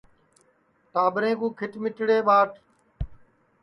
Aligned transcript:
ٹاٻریں 0.93 1.35
کُو 1.39 1.47
کھیٹ 1.57 1.73
میٹڑے 1.83 2.17
ٻاٹ 2.27 2.49